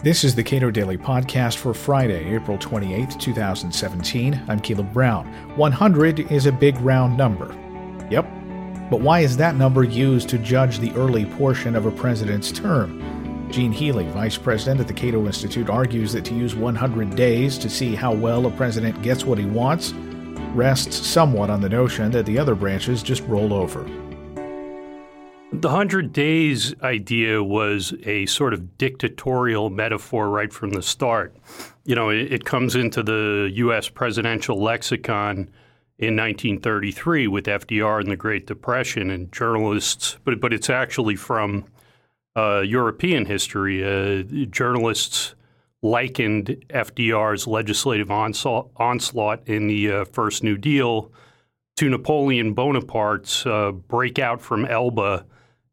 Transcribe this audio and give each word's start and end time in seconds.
This 0.00 0.24
is 0.24 0.34
the 0.34 0.44
Cato 0.44 0.70
Daily 0.70 0.98
Podcast 0.98 1.56
for 1.56 1.72
Friday, 1.72 2.34
April 2.34 2.58
28, 2.58 3.18
2017. 3.18 4.42
I'm 4.46 4.60
Caleb 4.60 4.92
Brown. 4.92 5.26
100 5.56 6.30
is 6.30 6.44
a 6.44 6.52
big 6.52 6.78
round 6.80 7.16
number. 7.16 7.46
Yep. 8.10 8.24
But 8.90 9.00
why 9.00 9.20
is 9.20 9.38
that 9.38 9.56
number 9.56 9.84
used 9.84 10.28
to 10.28 10.38
judge 10.38 10.80
the 10.80 10.92
early 10.92 11.24
portion 11.24 11.74
of 11.74 11.86
a 11.86 11.90
president's 11.90 12.52
term? 12.52 13.48
Gene 13.50 13.72
Healy, 13.72 14.06
vice 14.08 14.36
president 14.36 14.80
at 14.80 14.86
the 14.86 14.92
Cato 14.92 15.24
Institute, 15.24 15.70
argues 15.70 16.12
that 16.12 16.26
to 16.26 16.34
use 16.34 16.54
100 16.54 17.16
days 17.16 17.56
to 17.56 17.70
see 17.70 17.94
how 17.94 18.12
well 18.12 18.46
a 18.46 18.50
president 18.50 19.00
gets 19.00 19.24
what 19.24 19.38
he 19.38 19.46
wants 19.46 19.94
rests 20.54 21.06
somewhat 21.06 21.48
on 21.48 21.62
the 21.62 21.70
notion 21.70 22.10
that 22.10 22.26
the 22.26 22.38
other 22.38 22.54
branches 22.54 23.02
just 23.02 23.22
roll 23.22 23.54
over. 23.54 23.88
The 25.58 25.68
100 25.68 26.12
days 26.12 26.74
idea 26.82 27.42
was 27.42 27.94
a 28.04 28.26
sort 28.26 28.52
of 28.52 28.76
dictatorial 28.76 29.70
metaphor 29.70 30.28
right 30.28 30.52
from 30.52 30.72
the 30.72 30.82
start. 30.82 31.34
You 31.86 31.94
know, 31.94 32.10
it, 32.10 32.30
it 32.30 32.44
comes 32.44 32.74
into 32.74 33.02
the 33.02 33.50
U.S. 33.54 33.88
presidential 33.88 34.62
lexicon 34.62 35.48
in 35.98 36.14
1933 36.14 37.28
with 37.28 37.46
FDR 37.46 38.00
and 38.00 38.10
the 38.10 38.16
Great 38.16 38.46
Depression 38.46 39.08
and 39.08 39.32
journalists, 39.32 40.18
but, 40.24 40.38
but 40.42 40.52
it's 40.52 40.68
actually 40.68 41.16
from 41.16 41.64
uh, 42.36 42.60
European 42.60 43.24
history. 43.24 43.82
Uh, 43.82 44.24
journalists 44.50 45.34
likened 45.82 46.48
FDR's 46.68 47.46
legislative 47.46 48.10
onslaught, 48.10 48.68
onslaught 48.76 49.48
in 49.48 49.68
the 49.68 49.90
uh, 49.90 50.04
First 50.04 50.42
New 50.42 50.58
Deal 50.58 51.10
to 51.76 51.88
Napoleon 51.88 52.52
Bonaparte's 52.52 53.46
uh, 53.46 53.72
breakout 53.72 54.42
from 54.42 54.66
Elba 54.66 55.24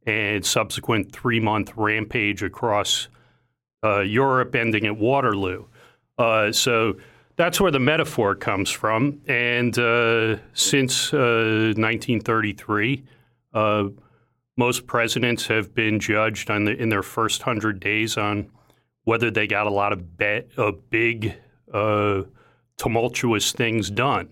and 0.05 0.45
subsequent 0.45 1.11
three 1.11 1.39
month 1.39 1.73
rampage 1.75 2.43
across 2.43 3.07
uh, 3.83 3.99
Europe, 3.99 4.55
ending 4.55 4.85
at 4.85 4.97
Waterloo. 4.97 5.65
Uh, 6.17 6.51
so 6.51 6.95
that's 7.35 7.59
where 7.59 7.71
the 7.71 7.79
metaphor 7.79 8.35
comes 8.35 8.69
from. 8.69 9.21
And 9.27 9.77
uh, 9.77 10.37
since 10.53 11.11
1933, 11.11 13.03
uh, 13.53 13.57
uh, 13.57 13.89
most 14.55 14.85
presidents 14.87 15.47
have 15.47 15.73
been 15.73 15.99
judged 15.99 16.49
the, 16.65 16.75
in 16.79 16.89
their 16.89 17.03
first 17.03 17.41
hundred 17.41 17.79
days 17.79 18.17
on 18.17 18.49
whether 19.03 19.31
they 19.31 19.47
got 19.47 19.67
a 19.67 19.71
lot 19.71 19.91
of 19.91 20.17
be- 20.17 20.43
big, 20.89 21.35
uh, 21.73 22.21
tumultuous 22.77 23.51
things 23.51 23.89
done. 23.89 24.29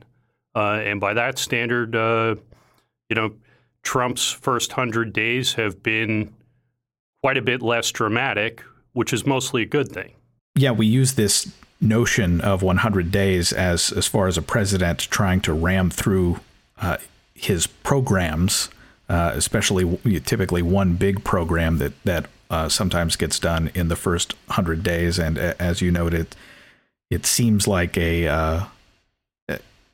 and 0.56 1.02
by 1.02 1.14
that 1.14 1.38
standard, 1.40 1.94
you 3.10 3.16
know, 3.16 3.34
Trump's 3.84 4.32
first 4.32 4.72
100 4.72 5.14
days 5.14 5.54
have 5.54 5.82
been 5.84 6.34
quite 7.22 7.38
a 7.38 7.42
bit 7.42 7.62
less 7.62 7.92
dramatic, 7.92 8.64
which 8.94 9.14
is 9.14 9.26
mostly 9.26 9.64
a 9.64 9.66
good 9.66 9.92
thing. 9.92 10.14
Yeah, 10.56 10.72
we 10.72 10.86
use 10.86 11.14
this 11.14 11.52
notion 11.80 12.42
of 12.42 12.62
100 12.62 13.12
days 13.12 13.52
as 13.52 13.92
as 13.92 14.06
far 14.06 14.28
as 14.28 14.38
a 14.38 14.42
president 14.42 15.00
trying 15.00 15.42
to 15.42 15.54
ram 15.54 15.90
through 15.90 16.40
uh, 16.80 16.98
his 17.34 17.68
programs, 17.68 18.70
uh, 19.10 19.32
especially 19.34 19.98
typically 20.22 20.62
one 20.62 20.96
big 20.96 21.24
program 21.24 21.78
that 21.78 21.94
that 22.04 22.28
uh, 22.50 22.70
sometimes 22.70 23.16
gets 23.16 23.40
done 23.40 23.72
in 23.74 23.88
the 23.88 23.96
first 23.96 24.34
100 24.48 24.84
days. 24.84 25.18
And 25.18 25.38
as 25.38 25.82
you 25.82 25.90
noted, 25.90 26.36
it 27.10 27.26
seems 27.26 27.68
like 27.68 27.98
a 27.98 28.28
uh, 28.28 28.64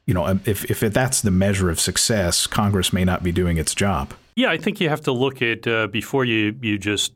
you 0.08 0.14
know, 0.14 0.26
um, 0.26 0.42
if 0.46 0.66
if 0.72 0.80
that's 0.80 1.22
the 1.22 1.32
measure 1.32 1.70
of 1.70 1.80
success, 1.80 2.48
Congress 2.48 2.92
may 2.92 3.04
not 3.04 3.22
be 3.22 3.32
doing 3.32 3.58
its 3.58 3.76
job. 3.76 4.14
Yeah, 4.36 4.50
I 4.50 4.58
think 4.58 4.80
you 4.80 4.90
have 4.90 5.02
to 5.02 5.12
look 5.12 5.42
at 5.42 5.68
uh, 5.68 5.88
before 5.88 6.26
you 6.26 6.58
you 6.62 6.80
just 6.80 7.14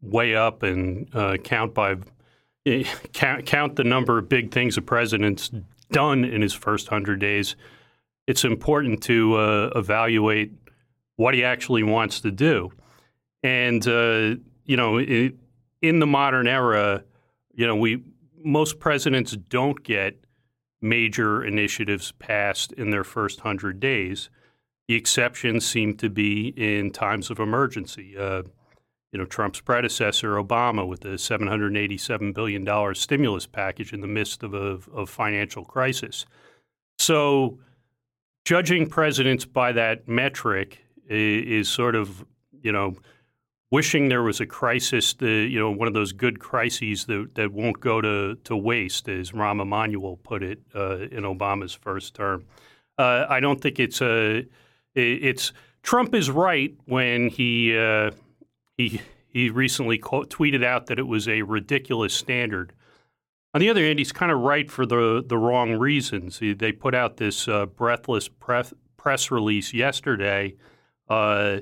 weigh 0.00 0.36
up 0.36 0.62
and 0.62 1.14
uh, 1.14 1.36
count 1.38 1.74
by 1.74 1.96
eh, 2.64 2.84
count, 3.12 3.46
count 3.46 3.76
the 3.76 3.84
number 3.84 4.16
of 4.16 4.28
big 4.28 4.52
things 4.52 4.78
a 4.78 4.82
president's 4.82 5.50
done 5.90 6.24
in 6.24 6.40
his 6.40 6.54
first 6.54 6.86
hundred 6.86 7.18
days. 7.18 7.56
It's 8.28 8.44
important 8.44 9.02
to 9.04 9.34
uh, 9.34 9.70
evaluate 9.74 10.52
what 11.16 11.34
he 11.34 11.42
actually 11.42 11.82
wants 11.82 12.20
to 12.20 12.30
do, 12.30 12.70
and 13.42 13.86
uh, 13.88 14.36
you 14.64 14.76
know, 14.76 15.00
in, 15.00 15.36
in 15.82 15.98
the 15.98 16.06
modern 16.06 16.46
era, 16.46 17.02
you 17.54 17.66
know, 17.66 17.74
we 17.74 18.04
most 18.44 18.78
presidents 18.78 19.32
don't 19.32 19.82
get 19.82 20.16
major 20.82 21.44
initiatives 21.44 22.12
passed 22.12 22.72
in 22.72 22.90
their 22.90 23.04
first 23.04 23.40
100 23.40 23.80
days. 23.80 24.30
The 24.88 24.94
exceptions 24.94 25.66
seem 25.66 25.96
to 25.98 26.08
be 26.08 26.48
in 26.56 26.90
times 26.90 27.30
of 27.30 27.38
emergency. 27.38 28.16
Uh, 28.16 28.42
you 29.12 29.18
know, 29.18 29.24
Trump's 29.24 29.60
predecessor, 29.60 30.34
Obama, 30.34 30.86
with 30.86 31.00
the 31.00 31.10
$787 31.10 32.32
billion 32.32 32.94
stimulus 32.94 33.46
package 33.46 33.92
in 33.92 34.00
the 34.00 34.06
midst 34.06 34.42
of 34.42 34.54
a 34.54 34.78
of 34.92 35.10
financial 35.10 35.64
crisis. 35.64 36.26
So, 36.98 37.58
judging 38.44 38.88
presidents 38.88 39.44
by 39.44 39.72
that 39.72 40.06
metric 40.06 40.84
is, 41.08 41.66
is 41.66 41.68
sort 41.68 41.96
of, 41.96 42.24
you 42.62 42.70
know, 42.70 42.96
wishing 43.70 44.08
there 44.08 44.22
was 44.22 44.40
a 44.40 44.46
crisis, 44.46 45.14
the, 45.14 45.30
you 45.30 45.58
know, 45.58 45.70
one 45.70 45.88
of 45.88 45.94
those 45.94 46.12
good 46.12 46.40
crises 46.40 47.04
that, 47.06 47.34
that 47.34 47.52
won't 47.52 47.80
go 47.80 48.00
to, 48.00 48.36
to 48.44 48.56
waste, 48.56 49.08
as 49.08 49.32
Rahm 49.32 49.62
Emanuel 49.62 50.18
put 50.22 50.42
it 50.42 50.60
uh, 50.74 50.98
in 50.98 51.22
Obama's 51.22 51.74
first 51.74 52.14
term. 52.14 52.44
Uh, 52.98 53.26
I 53.28 53.40
don't 53.40 53.60
think 53.60 53.78
it's 53.78 54.02
a. 54.02 54.44
It's 54.94 55.52
Trump 55.82 56.14
is 56.14 56.30
right 56.30 56.74
when 56.86 57.28
he 57.28 57.76
uh, 57.78 58.10
he 58.76 59.00
he 59.28 59.48
recently 59.48 59.98
tweeted 59.98 60.64
out 60.64 60.86
that 60.86 60.98
it 60.98 61.06
was 61.06 61.28
a 61.28 61.42
ridiculous 61.42 62.12
standard. 62.12 62.72
On 63.54 63.60
the 63.60 63.70
other 63.70 63.82
hand, 63.82 63.98
he's 63.98 64.12
kind 64.12 64.30
of 64.30 64.40
right 64.40 64.70
for 64.70 64.84
the 64.84 65.24
the 65.26 65.38
wrong 65.38 65.72
reasons. 65.72 66.40
He, 66.40 66.52
they 66.52 66.72
put 66.72 66.94
out 66.94 67.16
this 67.16 67.48
uh, 67.48 67.66
breathless 67.66 68.28
press, 68.28 68.74
press 68.96 69.30
release 69.30 69.72
yesterday 69.72 70.56
uh, 71.08 71.60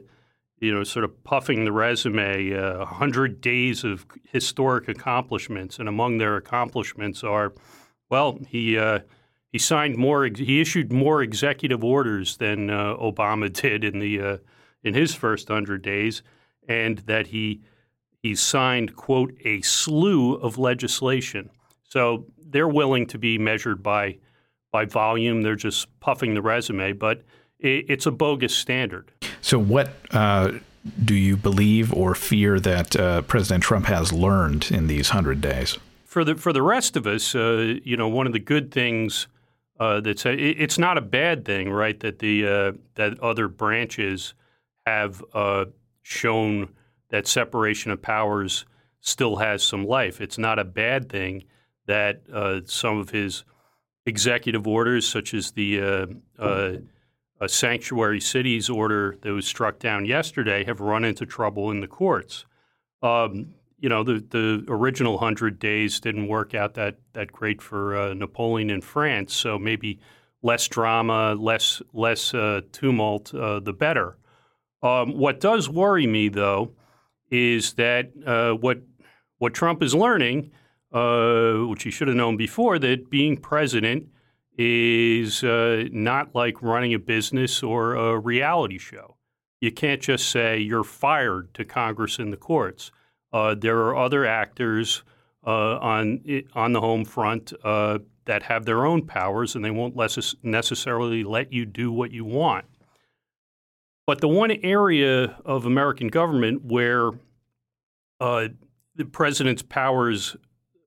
you 0.60 0.74
know, 0.74 0.84
sort 0.84 1.04
of 1.04 1.24
puffing 1.24 1.64
the 1.64 1.72
resume, 1.72 2.52
uh, 2.52 2.78
100 2.78 3.40
days 3.40 3.84
of 3.84 4.06
historic 4.24 4.88
accomplishments. 4.88 5.78
And 5.78 5.88
among 5.88 6.18
their 6.18 6.36
accomplishments 6.36 7.22
are, 7.22 7.52
well, 8.10 8.38
he, 8.48 8.76
uh, 8.76 9.00
he 9.52 9.58
signed 9.58 9.96
more, 9.96 10.24
he 10.26 10.60
issued 10.60 10.92
more 10.92 11.22
executive 11.22 11.84
orders 11.84 12.36
than 12.38 12.70
uh, 12.70 12.96
Obama 12.96 13.52
did 13.62 13.84
in, 13.84 13.98
the, 13.98 14.20
uh, 14.20 14.36
in 14.82 14.94
his 14.94 15.14
first 15.14 15.48
100 15.48 15.82
days, 15.82 16.22
and 16.68 16.98
that 16.98 17.28
he, 17.28 17.60
he 18.22 18.34
signed, 18.34 18.96
quote, 18.96 19.32
a 19.44 19.60
slew 19.62 20.34
of 20.34 20.58
legislation. 20.58 21.50
So 21.84 22.26
they're 22.36 22.68
willing 22.68 23.06
to 23.06 23.18
be 23.18 23.38
measured 23.38 23.82
by, 23.82 24.18
by 24.72 24.84
volume. 24.84 25.42
They're 25.42 25.54
just 25.56 25.86
puffing 26.00 26.34
the 26.34 26.42
resume. 26.42 26.92
But 26.92 27.22
it's 27.60 28.06
a 28.06 28.10
bogus 28.10 28.54
standard. 28.54 29.12
So, 29.40 29.58
what 29.58 29.90
uh, 30.10 30.52
do 31.04 31.14
you 31.14 31.36
believe 31.36 31.92
or 31.92 32.14
fear 32.14 32.60
that 32.60 32.96
uh, 32.96 33.22
President 33.22 33.62
Trump 33.62 33.86
has 33.86 34.12
learned 34.12 34.70
in 34.70 34.86
these 34.86 35.10
hundred 35.10 35.40
days? 35.40 35.78
For 36.04 36.24
the 36.24 36.34
for 36.34 36.52
the 36.52 36.62
rest 36.62 36.96
of 36.96 37.06
us, 37.06 37.34
uh, 37.34 37.76
you 37.84 37.96
know, 37.96 38.08
one 38.08 38.26
of 38.26 38.32
the 38.32 38.38
good 38.38 38.72
things 38.72 39.26
uh, 39.78 40.00
that's 40.00 40.26
uh, 40.26 40.34
it's 40.36 40.78
not 40.78 40.98
a 40.98 41.02
bad 41.02 41.44
thing, 41.44 41.70
right? 41.70 41.98
That 42.00 42.18
the 42.18 42.46
uh, 42.46 42.72
that 42.94 43.20
other 43.20 43.48
branches 43.48 44.34
have 44.86 45.22
shown 46.02 46.70
that 47.10 47.26
separation 47.26 47.90
of 47.90 48.00
powers 48.00 48.64
still 49.00 49.36
has 49.36 49.62
some 49.62 49.86
life. 49.86 50.20
It's 50.20 50.38
not 50.38 50.58
a 50.58 50.64
bad 50.64 51.08
thing 51.10 51.44
that 51.86 52.22
some 52.66 52.98
of 52.98 53.10
his 53.10 53.44
executive 54.06 54.66
orders, 54.66 55.06
such 55.06 55.34
as 55.34 55.52
the 55.52 56.08
a 57.40 57.48
sanctuary 57.48 58.20
cities 58.20 58.68
order 58.68 59.16
that 59.22 59.32
was 59.32 59.46
struck 59.46 59.78
down 59.78 60.04
yesterday 60.04 60.64
have 60.64 60.80
run 60.80 61.04
into 61.04 61.24
trouble 61.24 61.70
in 61.70 61.80
the 61.80 61.86
courts. 61.86 62.44
Um, 63.02 63.54
you 63.78 63.88
know, 63.88 64.02
the, 64.02 64.24
the 64.30 64.64
original 64.68 65.14
100 65.14 65.58
days 65.58 66.00
didn't 66.00 66.26
work 66.26 66.54
out 66.54 66.74
that, 66.74 66.98
that 67.12 67.30
great 67.30 67.62
for 67.62 67.96
uh, 67.96 68.14
Napoleon 68.14 68.70
in 68.70 68.80
France, 68.80 69.34
so 69.34 69.56
maybe 69.56 70.00
less 70.42 70.66
drama, 70.66 71.34
less, 71.34 71.80
less 71.92 72.34
uh, 72.34 72.62
tumult, 72.72 73.32
uh, 73.34 73.60
the 73.60 73.72
better. 73.72 74.18
Um, 74.82 75.16
what 75.16 75.40
does 75.40 75.68
worry 75.68 76.06
me, 76.06 76.28
though, 76.28 76.72
is 77.30 77.74
that 77.74 78.10
uh, 78.26 78.52
what, 78.52 78.78
what 79.38 79.54
Trump 79.54 79.82
is 79.82 79.94
learning, 79.94 80.50
uh, 80.92 81.54
which 81.66 81.84
he 81.84 81.90
should 81.90 82.08
have 82.08 82.16
known 82.16 82.36
before, 82.36 82.80
that 82.80 83.10
being 83.10 83.36
president– 83.36 84.08
is 84.58 85.44
uh, 85.44 85.84
not 85.92 86.34
like 86.34 86.60
running 86.60 86.92
a 86.92 86.98
business 86.98 87.62
or 87.62 87.94
a 87.94 88.18
reality 88.18 88.76
show. 88.76 89.16
You 89.60 89.70
can't 89.70 90.02
just 90.02 90.28
say 90.28 90.58
you're 90.58 90.84
fired 90.84 91.54
to 91.54 91.64
Congress 91.64 92.18
and 92.18 92.32
the 92.32 92.36
courts. 92.36 92.90
Uh, 93.32 93.54
there 93.54 93.78
are 93.78 93.96
other 93.96 94.26
actors 94.26 95.04
uh, 95.46 95.78
on 95.78 96.22
on 96.54 96.72
the 96.72 96.80
home 96.80 97.04
front 97.04 97.52
uh, 97.64 97.98
that 98.24 98.42
have 98.44 98.64
their 98.64 98.84
own 98.84 99.06
powers, 99.06 99.54
and 99.54 99.64
they 99.64 99.70
won't 99.70 99.96
necessarily 100.42 101.24
let 101.24 101.52
you 101.52 101.64
do 101.64 101.92
what 101.92 102.10
you 102.10 102.24
want. 102.24 102.66
But 104.06 104.20
the 104.20 104.28
one 104.28 104.50
area 104.62 105.36
of 105.44 105.66
American 105.66 106.08
government 106.08 106.64
where 106.64 107.10
uh, 108.20 108.48
the 108.94 109.04
president's 109.04 109.62
powers 109.62 110.36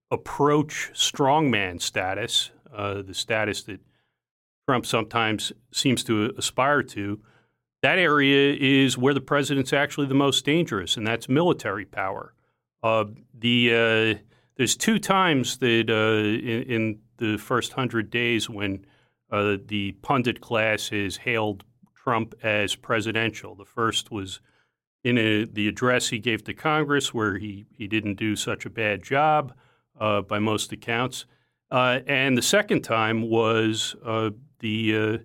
approach 0.10 0.92
strongman 0.94 1.82
status, 1.82 2.52
uh, 2.74 3.02
the 3.02 3.14
status 3.14 3.64
that 3.64 3.80
Trump 4.68 4.86
sometimes 4.86 5.52
seems 5.72 6.04
to 6.06 6.34
aspire 6.38 6.84
to, 6.84 7.20
that 7.82 7.98
area 7.98 8.56
is 8.60 8.98
where 8.98 9.14
the 9.14 9.22
president's 9.22 9.74
actually 9.74 10.08
the 10.08 10.14
most 10.14 10.46
dangerous, 10.46 10.98
and 10.98 11.06
that's 11.06 11.28
military 11.28 11.86
power. 11.86 12.34
Uh, 12.84 13.06
the 13.34 13.72
uh, 14.18 14.20
there's 14.56 14.76
two 14.76 15.00
times 15.00 15.58
that 15.58 15.90
uh, 15.90 16.24
in, 16.24 16.64
in, 16.64 17.00
the 17.18 17.38
first 17.38 17.74
hundred 17.74 18.10
days 18.10 18.50
when 18.50 18.84
uh, 19.32 19.56
the 19.68 19.92
pundit 20.02 20.42
class 20.42 20.90
has 20.90 21.18
hailed 21.18 21.64
Trump 21.96 22.34
as 22.42 22.74
presidential. 22.74 23.54
The 23.54 23.66
first 23.66 24.10
was 24.10 24.40
in 25.04 25.20
a, 25.20 25.46
the 25.46 25.68
address 25.68 26.10
he 26.10 26.18
gave 26.18 26.44
to 26.46 26.54
Congress, 26.56 27.14
where 27.14 27.38
he 27.38 27.66
he 27.72 27.88
didn't 27.88 28.16
do 28.16 28.36
such 28.36 28.66
a 28.66 28.72
bad 28.72 29.04
job 29.04 29.54
uh, 30.00 30.22
by 30.22 30.40
most 30.40 30.72
accounts, 30.72 31.26
uh, 31.72 32.00
and 32.06 32.38
the 32.38 32.42
second 32.42 32.82
time 32.82 33.22
was 33.30 33.96
the 34.60 35.22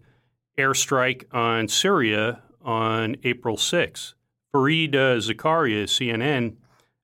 airstrike 0.58 1.24
on 1.34 1.68
Syria 1.68 2.42
on 2.62 3.16
April 3.22 3.56
6th. 3.56 4.14
Fareed 4.54 4.94
uh, 4.94 5.18
Zakaria, 5.18 5.84
CNN, 5.84 6.56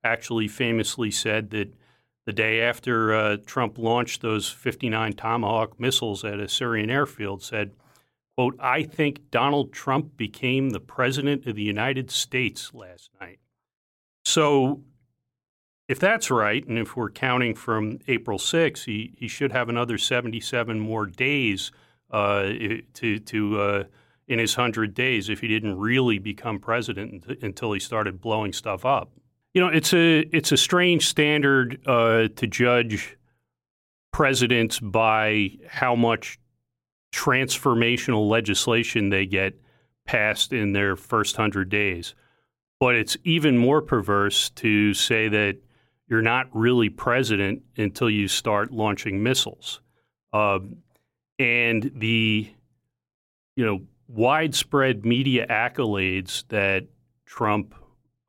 actually 0.04 0.48
famously 0.48 1.10
said 1.10 1.50
that 1.50 1.72
the 2.24 2.32
day 2.32 2.60
after 2.60 3.14
uh, 3.14 3.36
Trump 3.46 3.78
launched 3.78 4.20
those 4.22 4.48
59 4.48 5.12
Tomahawk 5.14 5.78
missiles 5.78 6.24
at 6.24 6.40
a 6.40 6.48
Syrian 6.48 6.90
airfield, 6.90 7.42
said, 7.42 7.72
quote, 8.36 8.56
I 8.60 8.84
think 8.84 9.30
Donald 9.30 9.72
Trump 9.72 10.16
became 10.16 10.70
the 10.70 10.80
president 10.80 11.46
of 11.46 11.56
the 11.56 11.62
United 11.62 12.10
States 12.10 12.72
last 12.72 13.10
night. 13.20 13.38
So 14.24 14.82
if 15.88 15.98
that's 15.98 16.30
right, 16.30 16.66
and 16.66 16.78
if 16.78 16.96
we're 16.96 17.10
counting 17.10 17.54
from 17.54 17.98
April 18.08 18.38
6th, 18.38 18.84
he, 18.84 19.12
he 19.16 19.28
should 19.28 19.52
have 19.52 19.68
another 19.68 19.98
77 19.98 20.78
more 20.78 21.06
days 21.06 21.72
uh, 22.10 22.52
to, 22.94 23.18
to 23.18 23.60
uh, 23.60 23.84
in 24.28 24.38
his 24.38 24.56
100 24.56 24.94
days 24.94 25.28
if 25.28 25.40
he 25.40 25.48
didn't 25.48 25.78
really 25.78 26.18
become 26.18 26.58
president 26.58 27.24
until 27.42 27.72
he 27.72 27.80
started 27.80 28.20
blowing 28.20 28.52
stuff 28.52 28.84
up. 28.84 29.10
You 29.54 29.60
know, 29.60 29.68
it's 29.68 29.92
a 29.92 30.20
it's 30.34 30.50
a 30.50 30.56
strange 30.56 31.06
standard 31.06 31.78
uh, 31.86 32.28
to 32.36 32.46
judge 32.46 33.18
presidents 34.10 34.80
by 34.80 35.50
how 35.68 35.94
much 35.94 36.38
transformational 37.12 38.28
legislation 38.28 39.10
they 39.10 39.26
get 39.26 39.60
passed 40.06 40.52
in 40.52 40.72
their 40.72 40.96
first 40.96 41.36
100 41.36 41.68
days. 41.68 42.14
But 42.80 42.94
it's 42.94 43.16
even 43.24 43.58
more 43.58 43.82
perverse 43.82 44.48
to 44.50 44.94
say 44.94 45.28
that 45.28 45.58
you're 46.12 46.20
not 46.20 46.46
really 46.52 46.90
president 46.90 47.62
until 47.78 48.10
you 48.10 48.28
start 48.28 48.70
launching 48.70 49.22
missiles. 49.22 49.80
Uh, 50.30 50.58
and 51.38 51.90
the 51.96 52.52
you 53.56 53.64
know 53.64 53.80
widespread 54.08 55.06
media 55.06 55.46
accolades 55.48 56.44
that 56.48 56.84
Trump 57.24 57.74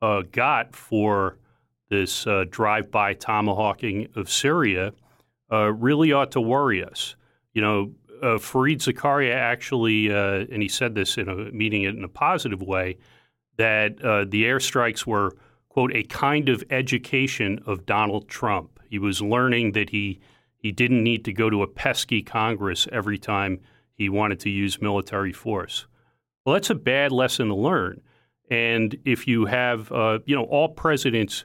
uh, 0.01 0.21
got 0.31 0.73
for 0.73 1.37
this 1.89 2.25
uh, 2.25 2.45
drive-by 2.49 3.15
tomahawking 3.15 4.07
of 4.15 4.31
Syria 4.31 4.93
uh, 5.51 5.73
really 5.73 6.13
ought 6.13 6.31
to 6.31 6.39
worry 6.39 6.81
us. 6.81 7.17
You 7.53 7.61
know, 7.61 7.91
uh, 8.21 8.37
Fareed 8.37 8.77
Zakaria 8.77 9.35
actually, 9.35 10.09
uh, 10.09 10.45
and 10.49 10.61
he 10.61 10.69
said 10.69 10.95
this 10.95 11.17
in 11.17 11.27
a 11.27 11.35
meeting 11.51 11.83
in 11.83 12.01
a 12.01 12.07
positive 12.07 12.61
way, 12.61 12.95
that 13.57 13.97
the 13.97 14.43
airstrikes 14.45 15.05
were 15.05 15.35
quote 15.73 15.95
a 15.95 16.03
kind 16.03 16.49
of 16.49 16.63
education 16.69 17.59
of 17.65 17.83
Donald 17.87 18.29
Trump. 18.29 18.79
He 18.87 18.99
was 18.99 19.23
learning 19.23 19.71
that 19.71 19.89
he 19.89 20.19
he 20.55 20.71
didn't 20.71 21.03
need 21.03 21.25
to 21.25 21.33
go 21.33 21.49
to 21.49 21.63
a 21.63 21.67
pesky 21.67 22.21
Congress 22.21 22.87
every 22.91 23.17
time 23.17 23.59
he 23.95 24.07
wanted 24.07 24.39
to 24.41 24.49
use 24.49 24.81
military 24.81 25.33
force. 25.33 25.87
Well, 26.45 26.53
that's 26.53 26.69
a 26.69 26.75
bad 26.75 27.11
lesson 27.11 27.47
to 27.47 27.55
learn. 27.55 28.01
And 28.51 28.95
if 29.03 29.27
you 29.27 29.45
have, 29.45 29.91
uh, 29.91 30.19
you 30.25 30.35
know, 30.35 30.43
all 30.43 30.69
presidents 30.69 31.43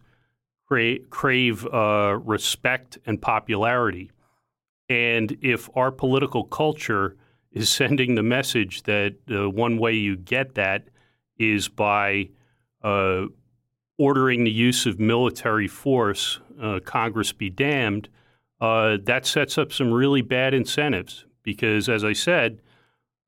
cra- 0.66 1.00
crave 1.10 1.66
uh, 1.66 2.18
respect 2.22 2.98
and 3.06 3.20
popularity. 3.20 4.10
And 4.90 5.36
if 5.40 5.70
our 5.74 5.90
political 5.90 6.44
culture 6.44 7.16
is 7.50 7.70
sending 7.80 8.14
the 8.14 8.22
message 8.22 8.82
that 8.82 9.16
uh, 9.30 9.48
one 9.48 9.78
way 9.78 9.94
you 9.94 10.16
get 10.16 10.54
that 10.56 10.88
is 11.38 11.68
by 11.68 12.28
uh, 12.84 13.24
ordering 13.98 14.44
the 14.44 14.50
use 14.50 14.86
of 14.86 14.98
military 14.98 15.68
force, 15.68 16.40
uh, 16.62 16.80
Congress 16.84 17.32
be 17.32 17.50
damned, 17.50 18.08
uh, 18.60 18.96
that 19.04 19.26
sets 19.26 19.58
up 19.58 19.72
some 19.72 19.92
really 19.92 20.22
bad 20.22 20.54
incentives 20.54 21.26
because, 21.42 21.88
as 21.88 22.04
I 22.04 22.12
said, 22.12 22.60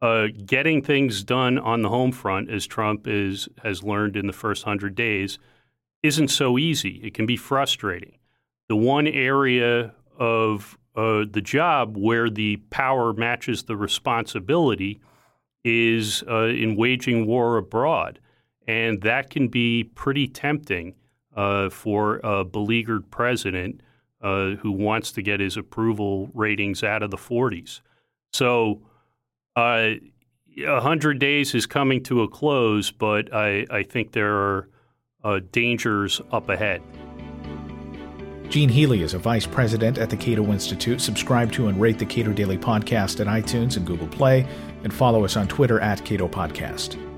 uh, 0.03 0.29
getting 0.47 0.83
things 0.83 1.23
done 1.23 1.59
on 1.59 1.83
the 1.83 1.89
home 1.89 2.13
front, 2.13 2.51
as 2.51 2.67
Trump 2.67 3.07
is 3.07 3.49
has 3.63 3.83
learned 3.83 4.17
in 4.17 4.27
the 4.27 4.33
first 4.33 4.65
hundred 4.65 4.95
days, 4.95 5.39
isn't 6.03 6.29
so 6.29 6.59
easy. 6.59 7.01
It 7.03 7.15
can 7.15 7.27
be 7.27 7.37
frustrating. 7.37 8.17
The 8.69 8.77
one 8.77 9.07
area 9.07 9.95
of 10.19 10.79
uh, 10.97 11.25
the 11.31 11.43
job 11.43 11.97
where 11.97 12.31
the 12.31 12.57
power 12.71 13.13
matches 13.13 13.65
the 13.65 13.77
responsibility 13.77 15.01
is 15.65 16.25
uh, 16.29 16.47
in 16.47 16.77
waging 16.77 17.27
war 17.27 17.59
abroad, 17.59 18.19
and 18.71 19.03
that 19.03 19.31
can 19.31 19.49
be 19.49 19.83
pretty 19.83 20.29
tempting 20.29 20.95
uh, 21.35 21.69
for 21.71 22.21
a 22.23 22.45
beleaguered 22.45 23.11
president 23.11 23.83
uh, 24.23 24.51
who 24.51 24.71
wants 24.71 25.11
to 25.13 25.23
get 25.23 25.41
his 25.41 25.57
approval 25.57 26.31
ratings 26.35 26.85
out 26.85 27.03
of 27.03 27.11
the 27.11 27.17
40s. 27.17 27.81
So, 28.33 28.83
uh, 29.57 29.95
100 30.57 31.19
days 31.19 31.55
is 31.55 31.67
coming 31.67 32.03
to 32.05 32.23
a 32.23 32.29
close, 32.29 32.93
but 32.93 33.33
I, 33.35 33.67
I 33.71 33.83
think 33.83 34.13
there 34.13 34.35
are 34.37 34.69
uh, 35.25 35.41
dangers 35.51 36.21
up 36.31 36.49
ahead. 36.49 36.81
Gene 38.49 38.69
Healy 38.69 39.03
is 39.03 39.15
a 39.15 39.19
vice 39.19 39.47
president 39.47 39.99
at 39.99 40.11
the 40.11 40.17
Cato 40.17 40.45
Institute. 40.53 41.01
Subscribe 41.01 41.51
to 41.53 41.69
and 41.69 41.81
rate 41.81 41.99
the 41.99 42.07
Cato 42.07 42.33
Daily 42.33 42.59
Podcast 42.59 43.21
at 43.21 43.27
iTunes 43.27 43.77
and 43.77 43.87
Google 43.87 44.09
Play, 44.09 44.47
and 44.85 44.93
follow 44.93 45.25
us 45.25 45.37
on 45.37 45.49
Twitter 45.49 45.81
at 45.81 46.05
Cato 46.05 46.29
Podcast. 46.29 47.10